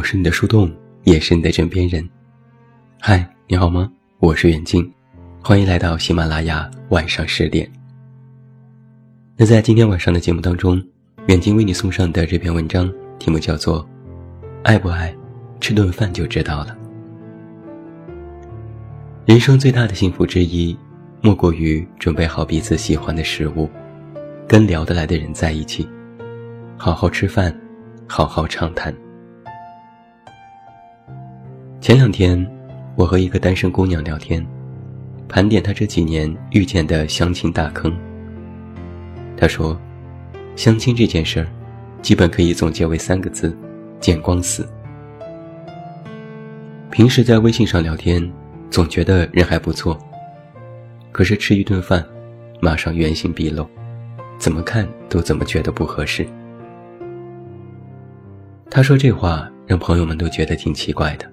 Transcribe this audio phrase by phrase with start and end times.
[0.00, 0.72] 我是你的树洞，
[1.04, 2.08] 也是你的枕边人。
[2.98, 3.92] 嗨，你好吗？
[4.18, 4.90] 我是远近，
[5.42, 7.70] 欢迎来到喜马拉雅晚上十点。
[9.36, 10.82] 那在今天晚上的节目当中，
[11.26, 13.84] 远近为你送上的这篇文章题目叫做
[14.62, 15.14] 《爱不爱，
[15.60, 16.74] 吃顿饭就知道了》。
[19.26, 20.74] 人生最大的幸福之一，
[21.20, 23.68] 莫过于准备好彼此喜欢的食物，
[24.48, 25.86] 跟聊得来的人在一起，
[26.78, 27.54] 好好吃饭，
[28.06, 28.94] 好好畅谈。
[31.80, 32.46] 前两天，
[32.94, 34.46] 我和一个单身姑娘聊天，
[35.26, 37.90] 盘点她这几年遇见的相亲大坑。
[39.34, 39.80] 她说，
[40.56, 41.46] 相亲这件事儿，
[42.02, 43.56] 基本可以总结为三个字：
[43.98, 44.68] 见光死。
[46.90, 48.30] 平时在微信上聊天，
[48.70, 49.98] 总觉得人还不错，
[51.10, 52.04] 可是吃一顿饭，
[52.60, 53.66] 马上原形毕露，
[54.38, 56.26] 怎么看都怎么觉得不合适。
[58.70, 61.24] 她说这话，让朋友们都觉得挺奇怪的。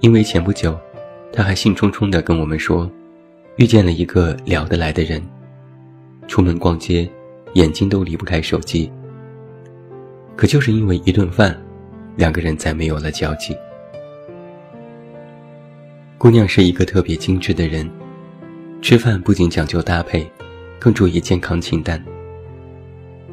[0.00, 0.78] 因为前不久，
[1.32, 2.88] 他还兴冲冲地跟我们说，
[3.56, 5.20] 遇见了一个聊得来的人。
[6.28, 7.08] 出门逛街，
[7.54, 8.90] 眼睛都离不开手机。
[10.36, 11.60] 可就是因为一顿饭，
[12.14, 13.56] 两个人再没有了交集。
[16.16, 17.90] 姑娘是一个特别精致的人，
[18.80, 20.24] 吃饭不仅讲究搭配，
[20.78, 22.00] 更注意健康清淡。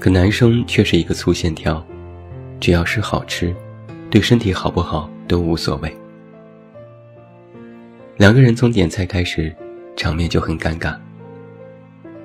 [0.00, 1.84] 可男生却是一个粗线条，
[2.58, 3.54] 只要是好吃，
[4.10, 5.96] 对身体好不好都无所谓。
[8.18, 9.54] 两个人从点菜开始，
[9.94, 10.98] 场面就很尴尬。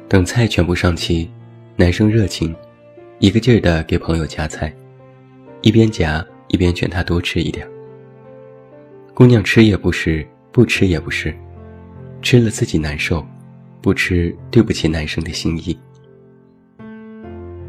[0.09, 1.29] 等菜全部上齐，
[1.75, 2.53] 男生热情，
[3.19, 4.73] 一个劲儿的给朋友夹菜，
[5.61, 7.67] 一边夹一边劝他多吃一点。
[9.13, 11.31] 姑娘吃也不是，不吃也不是，
[12.23, 13.23] 吃了自己难受，
[13.79, 15.77] 不吃对不起男生的心意。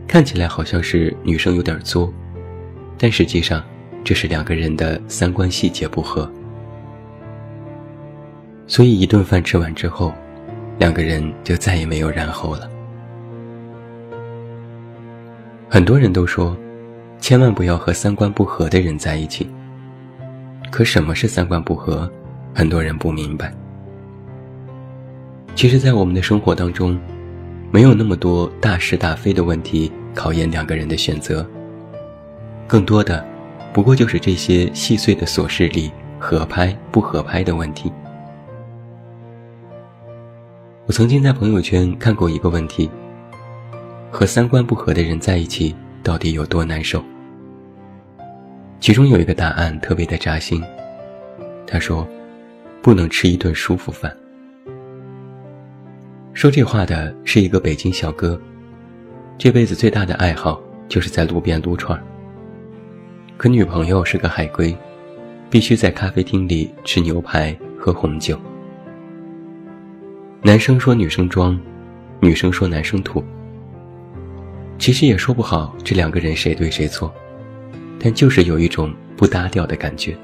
[0.09, 2.11] 看起来好像是女生有点作，
[2.97, 3.63] 但实际上，
[4.03, 6.33] 这是两个人的三观细节不合。
[8.67, 10.13] 所以一顿饭吃完之后，
[10.79, 12.69] 两个人就再也没有然后了。
[15.69, 16.57] 很多人都说，
[17.19, 19.51] 千万不要和三观不合的人在一起。
[20.71, 22.11] 可什么是三观不合？
[22.55, 23.53] 很多人不明白。
[25.55, 26.99] 其实，在我们的生活当中，
[27.71, 31.47] 没有那么多大是大非的问题考验两个人的选择。
[32.67, 33.25] 更多的，
[33.73, 37.93] 不过就是这些细碎的琐事里合拍不合拍的问题。
[40.87, 42.91] 我曾经在朋友圈看过一个问题：
[44.11, 47.03] 和三观不合的人在一起到底有多难受？
[48.81, 50.63] 其中有一个答案特别的扎心。
[51.67, 52.07] 他说
[52.83, 54.15] ：“不能吃一顿舒服饭。”
[56.35, 58.39] 说这话的是一个北京小哥，
[59.39, 62.05] 这辈子最大的爱好就是在路边撸串儿。
[63.39, 64.77] 可女朋友是个海归，
[65.49, 68.39] 必须在咖啡厅里吃牛排喝红酒。
[70.47, 71.59] 男生说女生装，
[72.21, 73.25] 女生说男生土。
[74.79, 77.11] 其实也说不好这两个人谁对谁错，
[77.99, 80.15] 但就是有一种不搭调的感觉。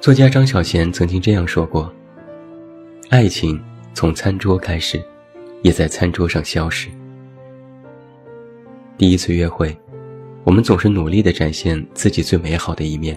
[0.00, 1.92] 作家张小娴曾经这样说过
[3.10, 3.62] ：“爱情
[3.92, 4.98] 从餐桌开始，
[5.60, 6.88] 也在餐桌上消失。
[8.96, 9.76] 第一次约会，
[10.42, 13.14] 我们总是努力地展现自己最美好的一面。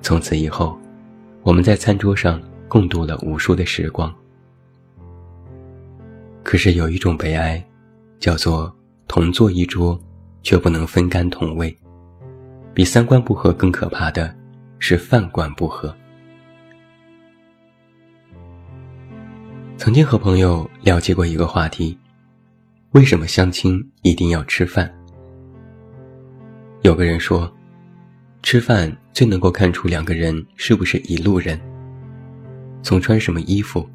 [0.00, 0.74] 从此以后。”
[1.48, 2.38] 我们在餐桌上
[2.68, 4.14] 共度了无数的时光，
[6.42, 7.66] 可是有一种悲哀，
[8.20, 8.70] 叫做
[9.06, 9.98] 同坐一桌，
[10.42, 11.74] 却不能分甘同味。
[12.74, 14.36] 比三观不合更可怕的
[14.78, 15.96] 是饭馆不合。
[19.78, 21.98] 曾经和朋友了解过一个话题：
[22.90, 24.94] 为什么相亲一定要吃饭？
[26.82, 27.50] 有个人说。
[28.42, 31.60] 吃饭最能够看出两个人是不是一路人。
[32.82, 33.86] 从穿什么衣服，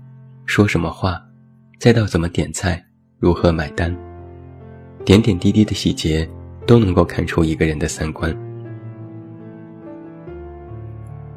[0.45, 1.19] 说什么话，
[1.80, 2.84] 再到怎么点菜，
[3.19, 3.95] 如何买单，
[5.06, 6.30] 点点滴滴的细节
[6.68, 8.36] 都能够看出一个人的三观。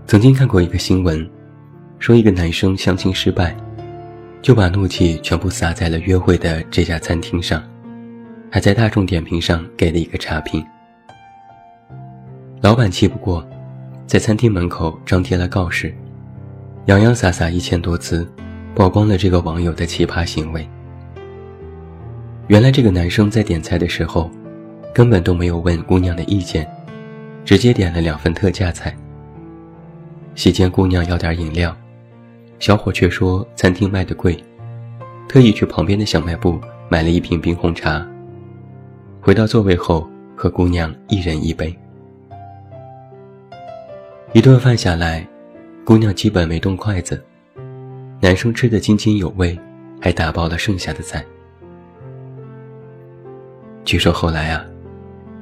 [0.06, 1.28] 曾经看过一个新闻，
[1.98, 3.56] 说一个男生相亲失败，
[4.42, 7.62] 就把怒气全部撒在了约会的这家餐厅上，
[8.50, 10.62] 还在大众点评上给了一个差评。
[12.62, 13.46] 老板气不过，
[14.06, 15.94] 在餐厅门口张贴了告示，
[16.86, 18.26] 洋洋洒洒一千多字，
[18.74, 20.66] 曝光了这个网友的奇葩行为。
[22.48, 24.30] 原来这个男生在点菜的时候，
[24.94, 26.66] 根本都没有问姑娘的意见，
[27.44, 28.96] 直接点了两份特价菜。
[30.34, 31.76] 席间姑娘要点饮料，
[32.58, 34.42] 小伙却说餐厅卖的贵，
[35.28, 36.58] 特意去旁边的小卖部
[36.88, 38.04] 买了一瓶冰红茶。
[39.20, 40.08] 回到座位后。
[40.38, 41.74] 和姑娘一人一杯。
[44.36, 45.26] 一顿饭下来，
[45.82, 47.24] 姑娘基本没动筷子，
[48.20, 49.58] 男生吃得津津有味，
[49.98, 51.24] 还打包了剩下的菜。
[53.82, 54.62] 据说后来啊，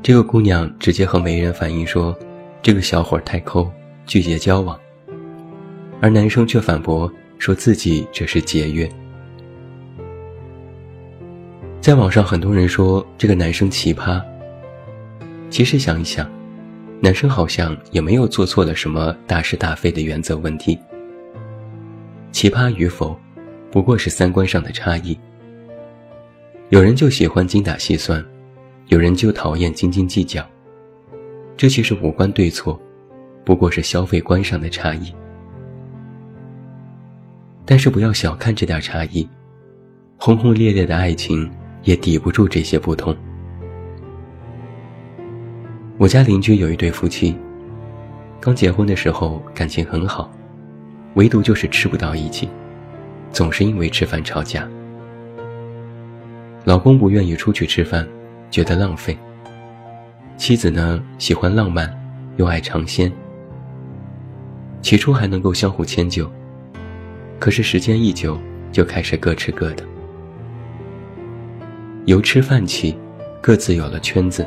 [0.00, 2.16] 这个姑娘直接和媒人反映说，
[2.62, 3.68] 这个小伙太抠，
[4.06, 4.78] 拒绝交往。
[6.00, 8.88] 而男生却反驳说自己这是节约。
[11.80, 14.22] 在网上，很多人说这个男生奇葩。
[15.50, 16.30] 其实想一想。
[17.04, 20.78] 男生好像也没有做错了什么大是大非的原则问题。
[22.32, 23.14] 奇葩与否，
[23.70, 25.14] 不过是三观上的差异。
[26.70, 28.24] 有人就喜欢精打细算，
[28.86, 30.42] 有人就讨厌斤斤计较。
[31.58, 32.80] 这其实无关对错，
[33.44, 35.14] 不过是消费观上的差异。
[37.66, 39.28] 但是不要小看这点差异，
[40.16, 41.52] 轰轰烈烈的爱情
[41.82, 43.14] 也抵不住这些不同。
[45.96, 47.36] 我家邻居有一对夫妻，
[48.40, 50.28] 刚结婚的时候感情很好，
[51.14, 52.48] 唯独就是吃不到一起，
[53.30, 54.68] 总是因为吃饭吵架。
[56.64, 58.04] 老公不愿意出去吃饭，
[58.50, 59.14] 觉得浪费；
[60.36, 61.88] 妻子呢喜欢浪漫，
[62.38, 63.10] 又爱尝鲜。
[64.82, 66.28] 起初还能够相互迁就，
[67.38, 68.36] 可是时间一久，
[68.72, 69.84] 就开始各吃各的。
[72.06, 72.98] 由吃饭起，
[73.40, 74.44] 各自有了圈子。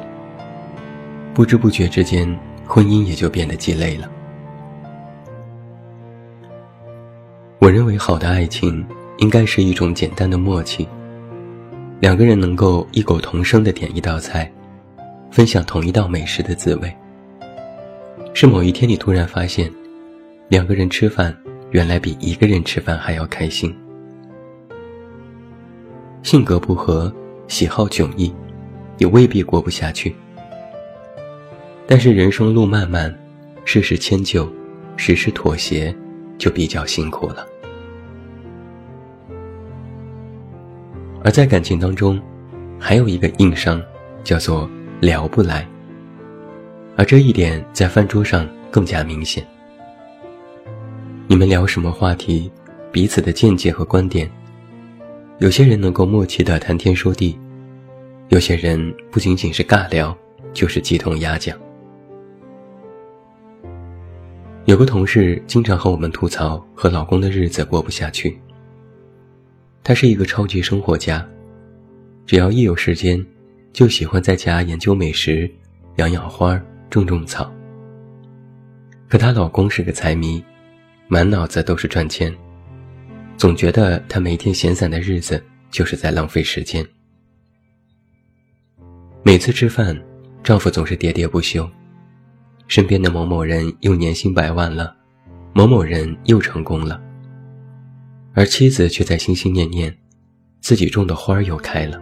[1.37, 2.27] 不知不觉之间，
[2.65, 4.09] 婚姻也就变得鸡肋了。
[7.59, 8.83] 我认为好的爱情
[9.19, 10.87] 应该是一种简单的默契，
[11.99, 14.51] 两个人能够异口同声的点一道菜，
[15.29, 16.91] 分享同一道美食的滋味。
[18.33, 19.71] 是某一天你突然发现，
[20.49, 21.37] 两个人吃饭
[21.69, 23.71] 原来比一个人吃饭还要开心。
[26.23, 27.13] 性格不合，
[27.47, 28.33] 喜好迥异，
[28.97, 30.15] 也未必过不下去。
[31.89, 33.17] 但是人生路漫漫，
[33.63, 34.51] 事事迁就，
[34.97, 35.95] 时时妥协，
[36.37, 37.47] 就比较辛苦了。
[41.23, 42.21] 而在感情当中，
[42.77, 43.81] 还有一个硬伤，
[44.21, 44.69] 叫做
[44.99, 45.65] 聊不来。
[46.97, 49.45] 而这一点在饭桌上更加明显。
[51.25, 52.51] 你们聊什么话题，
[52.91, 54.29] 彼此的见解和观点，
[55.39, 57.39] 有些人能够默契的谈天说地，
[58.27, 60.13] 有些人不仅仅是尬聊，
[60.53, 61.57] 就是鸡同鸭讲。
[64.67, 68.37] 有个同事经常和我们吐槽和老公的日子过不下去。
[69.81, 71.25] 他是一个超级生活家，
[72.25, 73.25] 只要一有时间，
[73.71, 75.49] 就喜欢在家研究美食、
[75.95, 77.49] 养养花、种种草。
[79.07, 80.43] 可她老公是个财迷，
[81.07, 82.35] 满脑子都是赚钱，
[83.37, 85.41] 总觉得她每天闲散的日子
[85.71, 86.85] 就是在浪费时间。
[89.23, 89.97] 每次吃饭，
[90.43, 91.65] 丈夫总是喋喋不休。
[92.67, 94.93] 身边的某某人又年薪百万了，
[95.53, 97.01] 某某人又成功了，
[98.33, 99.95] 而妻子却在心心念念，
[100.59, 101.97] 自己种的花又开了。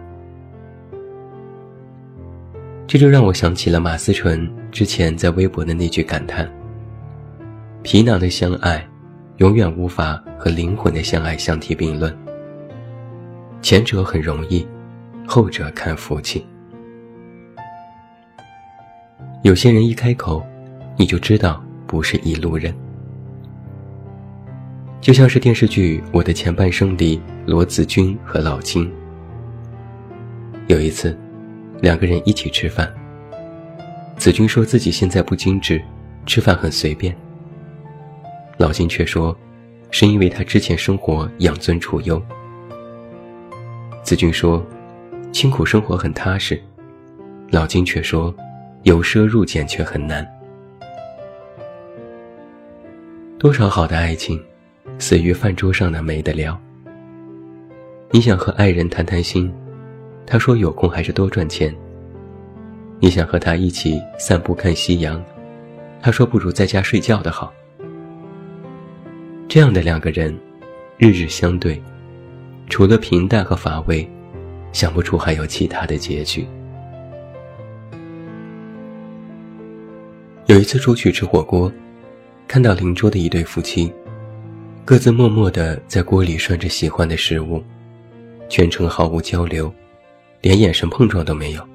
[2.84, 6.52] 这就让我想起了马思纯之前在微博的那句感叹
[7.84, 8.84] ：“皮囊的相爱，
[9.36, 12.12] 永远无法和灵魂的相爱相提并论。
[13.62, 14.66] 前者很容易，
[15.28, 16.44] 后者看福气。
[19.42, 20.44] 有些人一开口。”
[20.98, 22.74] 你就知道不是一路人，
[25.00, 28.90] 就像是电视剧《我的前半生》里罗子君和老金。
[30.68, 31.16] 有一次，
[31.82, 32.90] 两个人一起吃饭，
[34.16, 35.82] 子君说自己现在不精致，
[36.24, 37.14] 吃饭很随便。
[38.56, 39.36] 老金却说，
[39.90, 42.20] 是因为他之前生活养尊处优。
[44.02, 44.64] 子君说，
[45.30, 46.58] 清苦生活很踏实，
[47.50, 48.34] 老金却说，
[48.84, 50.26] 由奢入俭却很难。
[53.38, 54.42] 多少好的爱情，
[54.98, 56.58] 死于饭桌上的没得聊。
[58.10, 59.52] 你想和爱人谈谈心，
[60.26, 61.74] 他说有空还是多赚钱。
[62.98, 65.22] 你想和他一起散步看夕阳，
[66.00, 67.52] 他说不如在家睡觉的好。
[69.46, 70.34] 这样的两个人，
[70.96, 71.80] 日日相对，
[72.70, 74.08] 除了平淡和乏味，
[74.72, 76.46] 想不出还有其他的结局。
[80.46, 81.70] 有一次出去吃火锅。
[82.48, 83.92] 看到邻桌的一对夫妻，
[84.84, 87.62] 各自默默地在锅里涮着喜欢的食物，
[88.48, 89.72] 全程毫无交流，
[90.40, 91.68] 连眼神碰撞都没有。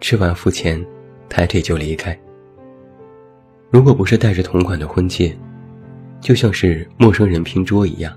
[0.00, 0.84] 吃完付钱，
[1.28, 2.18] 抬腿就离开。
[3.70, 5.34] 如果不是带着同款的婚戒，
[6.20, 8.12] 就像是陌生人拼桌一样。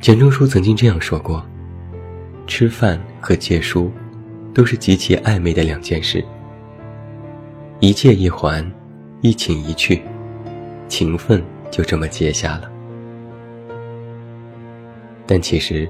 [0.00, 1.44] 钱钟书曾经这样说过
[2.46, 3.90] ：“吃饭和借书
[4.54, 6.24] 都是极其暧昧的两件事。
[7.78, 8.64] 一借一还，
[9.20, 10.00] 一请一去，
[10.88, 12.70] 情分就这么结下了。
[15.26, 15.86] 但其实，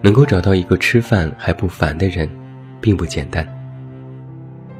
[0.00, 2.26] 能够找到一个吃饭还不烦的人，
[2.80, 3.46] 并不简单。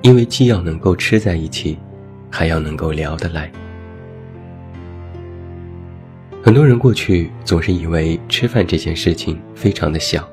[0.01, 1.79] 因为既要能够吃在一起，
[2.31, 3.53] 还要能够聊得来。
[6.43, 10.27] 很多人过去总是以为吃饭这件事情非常的小，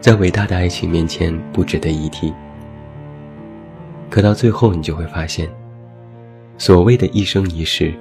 [0.00, 2.32] 在伟大的爱情面前不值得一提。
[4.10, 5.48] 可到最后，你就会发现，
[6.58, 7.94] 所谓的一生一世，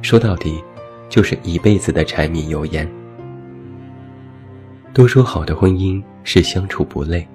[0.00, 0.64] 说到底，
[1.08, 2.90] 就是一辈子的柴米油盐。
[4.94, 7.26] 都说好的婚姻是相处不累，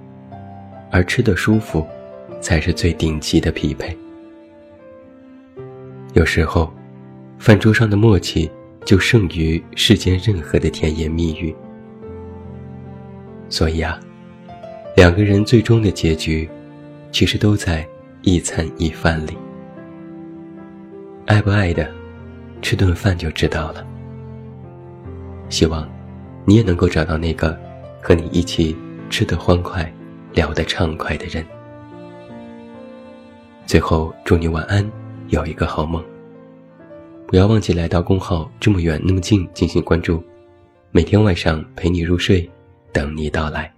[0.91, 1.85] 而吃得舒服，
[2.41, 3.95] 才是最顶级的匹配。
[6.13, 6.73] 有时候，
[7.37, 8.49] 饭桌上的默契。
[8.85, 11.53] 就胜于世间任何的甜言蜜语。
[13.49, 13.99] 所以啊，
[14.95, 16.49] 两个人最终的结局，
[17.11, 17.85] 其实都在
[18.21, 19.37] 一餐一饭里。
[21.25, 21.89] 爱不爱的，
[22.61, 23.85] 吃顿饭就知道了。
[25.47, 25.87] 希望，
[26.45, 27.57] 你也能够找到那个
[28.01, 28.75] 和你一起
[29.09, 29.91] 吃得欢快、
[30.33, 31.45] 聊得畅快的人。
[33.65, 34.89] 最后，祝你晚安，
[35.29, 36.03] 有一个好梦。
[37.25, 40.23] 不要忘记来到公号“这么远那么近”进行关注，
[40.91, 42.49] 每天晚上陪你入睡，
[42.91, 43.71] 等你到来。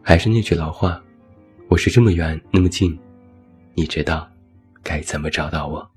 [0.00, 1.02] 还是那句老话，
[1.68, 2.98] 我是这么远那么近，
[3.74, 4.26] 你知道
[4.82, 5.90] 该怎么找到我。